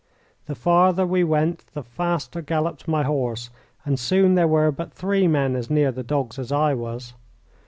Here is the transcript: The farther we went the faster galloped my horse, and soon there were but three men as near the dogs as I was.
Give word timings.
The 0.47 0.55
farther 0.55 1.05
we 1.05 1.23
went 1.23 1.59
the 1.75 1.83
faster 1.83 2.41
galloped 2.41 2.87
my 2.87 3.03
horse, 3.03 3.51
and 3.85 3.99
soon 3.99 4.33
there 4.33 4.47
were 4.47 4.71
but 4.71 4.91
three 4.91 5.27
men 5.27 5.55
as 5.55 5.69
near 5.69 5.91
the 5.91 6.01
dogs 6.01 6.39
as 6.39 6.51
I 6.51 6.73
was. 6.73 7.13